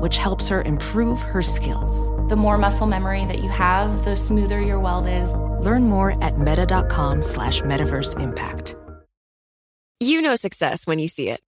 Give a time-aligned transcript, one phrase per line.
[0.00, 2.08] which helps her improve her skills.
[2.28, 5.32] The more muscle memory that you have, the smoother your weld is.
[5.64, 8.74] Learn more at meta.com slash metaverse impact.
[10.00, 11.40] You know success when you see it.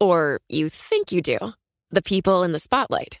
[0.00, 1.38] Or you think you do.
[1.90, 3.18] The people in the spotlight.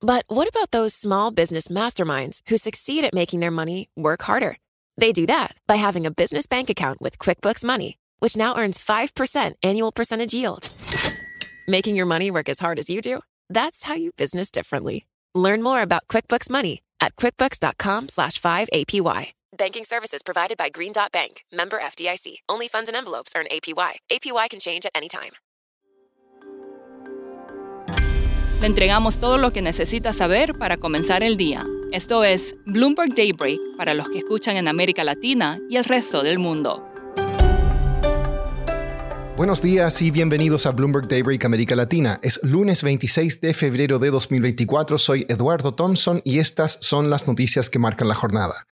[0.00, 4.56] But what about those small business masterminds who succeed at making their money work harder?
[4.96, 8.78] They do that by having a business bank account with QuickBooks Money which now earns
[8.78, 10.68] 5% annual percentage yield.
[11.68, 13.20] Making your money work as hard as you do?
[13.50, 15.06] That's how you business differently.
[15.34, 19.32] Learn more about QuickBooks Money at quickbooks.com slash 5APY.
[19.56, 22.38] Banking services provided by Green Dot Bank, member FDIC.
[22.48, 23.98] Only funds and envelopes earn APY.
[24.10, 25.32] APY can change at any time.
[28.60, 31.64] Le entregamos todo lo que necesita saber para comenzar el día.
[31.92, 36.38] Esto es Bloomberg Daybreak para los que escuchan en América Latina y el resto del
[36.40, 36.87] mundo.
[39.38, 42.18] Buenos días y bienvenidos a Bloomberg Daybreak América Latina.
[42.24, 44.98] Es lunes 26 de febrero de 2024.
[44.98, 48.66] Soy Eduardo Thompson y estas son las noticias que marcan la jornada.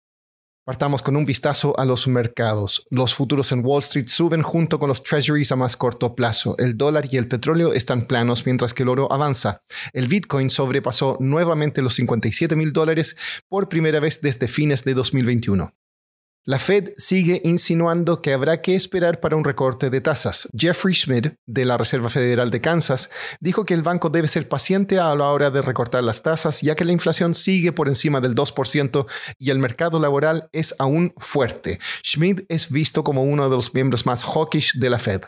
[0.65, 2.87] Partamos con un vistazo a los mercados.
[2.91, 6.55] Los futuros en Wall Street suben junto con los treasuries a más corto plazo.
[6.59, 9.63] El dólar y el petróleo están planos mientras que el oro avanza.
[9.93, 13.17] El Bitcoin sobrepasó nuevamente los 57 mil dólares
[13.49, 15.75] por primera vez desde fines de 2021.
[16.45, 20.49] La Fed sigue insinuando que habrá que esperar para un recorte de tasas.
[20.59, 24.99] Jeffrey Schmidt, de la Reserva Federal de Kansas, dijo que el banco debe ser paciente
[24.99, 28.35] a la hora de recortar las tasas, ya que la inflación sigue por encima del
[28.35, 29.07] 2%
[29.39, 31.79] y el mercado laboral es aún fuerte.
[32.05, 35.23] Schmidt es visto como uno de los miembros más hawkish de la Fed.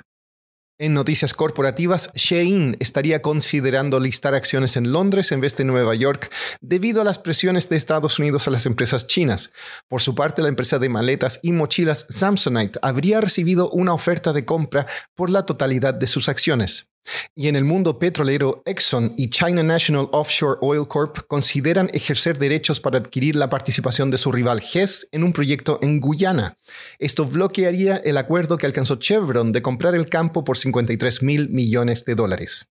[0.77, 6.33] En noticias corporativas, Shein estaría considerando listar acciones en Londres en vez de Nueva York
[6.61, 9.53] debido a las presiones de Estados Unidos a las empresas chinas.
[9.89, 14.45] Por su parte, la empresa de maletas y mochilas Samsonite habría recibido una oferta de
[14.45, 14.85] compra
[15.15, 16.94] por la totalidad de sus acciones.
[17.35, 22.81] Y en el mundo petrolero, Exxon y China National Offshore Oil Corp consideran ejercer derechos
[22.81, 26.59] para adquirir la participación de su rival Hess en un proyecto en Guyana.
[26.99, 32.05] Esto bloquearía el acuerdo que alcanzó Chevron de comprar el campo por 53 mil millones
[32.05, 32.74] de dólares.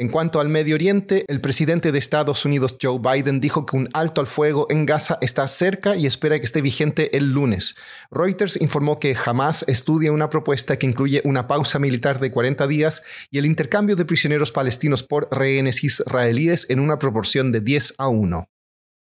[0.00, 3.88] En cuanto al Medio Oriente, el presidente de Estados Unidos Joe Biden dijo que un
[3.94, 7.74] alto al fuego en Gaza está cerca y espera que esté vigente el lunes.
[8.12, 13.02] Reuters informó que Hamas estudia una propuesta que incluye una pausa militar de 40 días
[13.32, 18.06] y el intercambio de prisioneros palestinos por rehenes israelíes en una proporción de 10 a
[18.06, 18.48] 1.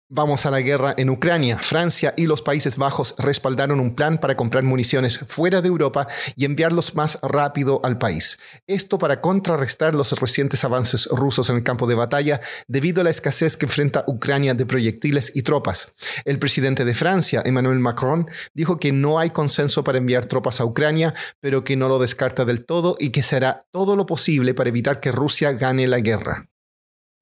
[0.10, 1.58] Vamos a la guerra en Ucrania.
[1.58, 6.06] Francia y los Países Bajos respaldaron un plan para comprar municiones fuera de Europa
[6.36, 8.38] y enviarlos más rápido al país.
[8.68, 13.10] Esto para contrarrestar los recientes avances rusos en el campo de batalla debido a la
[13.10, 15.96] escasez que enfrenta Ucrania de proyectiles y tropas.
[16.24, 20.66] El presidente de Francia, Emmanuel Macron, dijo que no hay consenso para enviar tropas a
[20.66, 24.70] Ucrania, pero que no lo descarta del todo y que será todo lo posible para
[24.70, 26.48] evitar que Rusia gane la guerra.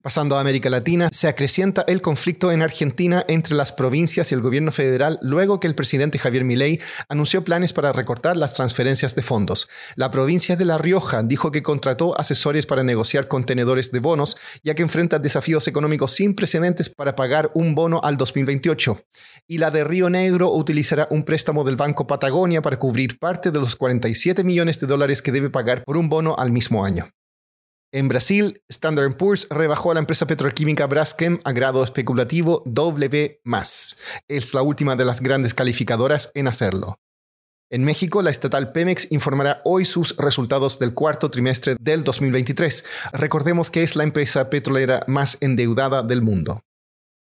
[0.03, 4.41] Pasando a América Latina, se acrecienta el conflicto en Argentina entre las provincias y el
[4.41, 9.21] gobierno federal luego que el presidente Javier Milei anunció planes para recortar las transferencias de
[9.21, 9.69] fondos.
[9.95, 14.75] La provincia de La Rioja dijo que contrató asesores para negociar contenedores de bonos, ya
[14.75, 19.05] que enfrenta desafíos económicos sin precedentes para pagar un bono al 2028.
[19.47, 23.59] Y la de Río Negro utilizará un préstamo del Banco Patagonia para cubrir parte de
[23.59, 27.09] los 47 millones de dólares que debe pagar por un bono al mismo año.
[27.95, 33.39] En Brasil, Standard Poor's rebajó a la empresa petroquímica Braskem a grado especulativo W+.
[34.27, 36.97] Es la última de las grandes calificadoras en hacerlo.
[37.69, 42.83] En México, la estatal Pemex informará hoy sus resultados del cuarto trimestre del 2023.
[43.13, 46.63] Recordemos que es la empresa petrolera más endeudada del mundo.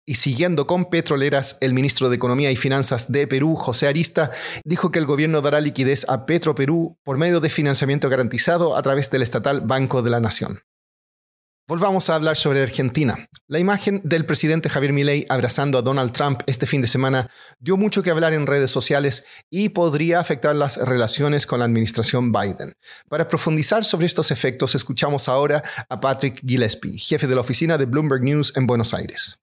[0.06, 4.32] Y siguiendo con petroleras, el ministro de Economía y Finanzas de Perú, José Arista,
[4.66, 8.82] dijo que el gobierno dará liquidez a Petro Perú por medio de financiamiento garantizado a
[8.82, 10.60] través del estatal Banco de la Nación.
[11.66, 13.30] Volvamos a hablar sobre Argentina.
[13.48, 17.78] La imagen del presidente Javier Milei abrazando a Donald Trump este fin de semana dio
[17.78, 22.74] mucho que hablar en redes sociales y podría afectar las relaciones con la administración Biden.
[23.08, 27.86] Para profundizar sobre estos efectos, escuchamos ahora a Patrick Gillespie, jefe de la oficina de
[27.86, 29.40] Bloomberg News en Buenos Aires.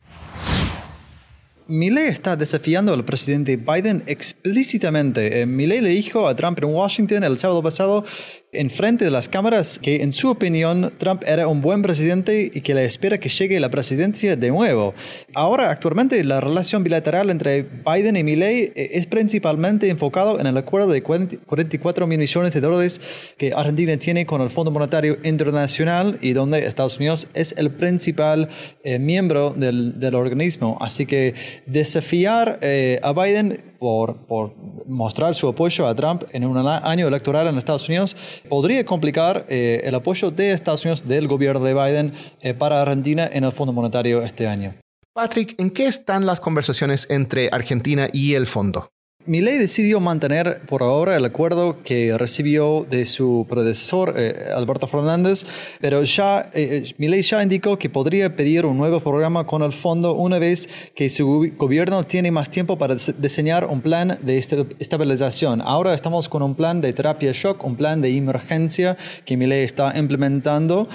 [1.70, 5.40] Milley está desafiando al presidente Biden explícitamente.
[5.40, 8.04] Eh, Milley le dijo a Trump en Washington el sábado pasado
[8.52, 12.60] en frente de las cámaras que en su opinión Trump era un buen presidente y
[12.60, 14.94] que le espera que llegue la presidencia de nuevo.
[15.34, 20.56] Ahora, actualmente, la relación bilateral entre Biden y Milley eh, es principalmente enfocado en el
[20.56, 23.00] acuerdo de 44 millones de dólares
[23.36, 28.48] que Argentina tiene con el Fondo Monetario Internacional y donde Estados Unidos es el principal
[28.82, 30.76] eh, miembro del, del, organismo.
[30.80, 31.34] Así que
[31.66, 34.54] desafiar eh, a Biden por,
[34.86, 38.14] mostrar su apoyo a Trump en un año electoral en Estados Unidos
[38.48, 42.12] podría complicar eh, el apoyo de Estados Unidos, del gobierno de Biden,
[42.42, 44.74] eh, para Argentina en el Fondo Monetario este año.
[45.14, 48.90] Patrick, ¿en qué están las conversaciones entre Argentina y el fondo?
[49.26, 55.44] Milei decidió mantener por ahora el acuerdo que recibió de su predecesor, eh, Alberto Fernández,
[55.78, 60.14] pero ya eh, eh, ya indicó que podría pedir un nuevo programa con el fondo
[60.14, 65.60] una vez que su gobierno tiene más tiempo para diseñar un plan de estabilización.
[65.60, 68.96] Ahora estamos con un plan de terapia shock, un plan de emergencia
[69.26, 70.88] que Milei está implementando.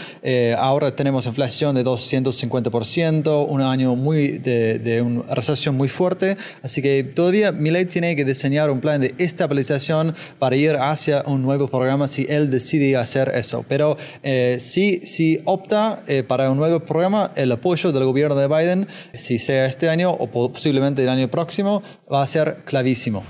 [0.58, 6.82] ahora tenemos inflación de 250%, un año muy de, de una recesión muy fuerte, así
[6.82, 12.08] que todavía Milei que diseñar un plan de estabilización para ir hacia un nuevo programa
[12.08, 13.66] si él decide hacer eso.
[13.68, 18.48] Pero eh, si, si opta eh, para un nuevo programa, el apoyo del gobierno de
[18.48, 23.24] Biden, si sea este año o posiblemente el año próximo, va a ser clavísimo.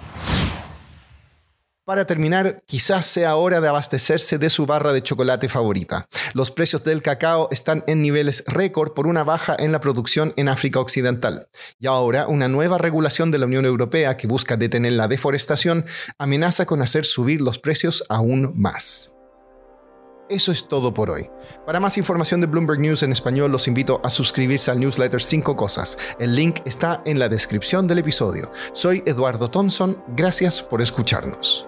[1.85, 6.07] Para terminar, quizás sea hora de abastecerse de su barra de chocolate favorita.
[6.33, 10.49] Los precios del cacao están en niveles récord por una baja en la producción en
[10.49, 11.47] África Occidental.
[11.79, 15.85] Y ahora, una nueva regulación de la Unión Europea que busca detener la deforestación
[16.17, 19.15] amenaza con hacer subir los precios aún más.
[20.27, 21.29] Eso es todo por hoy.
[21.67, 25.55] Para más información de Bloomberg News en español, los invito a suscribirse al newsletter 5
[25.55, 25.99] Cosas.
[26.19, 28.51] El link está en la descripción del episodio.
[28.73, 31.67] Soy Eduardo Thompson, gracias por escucharnos.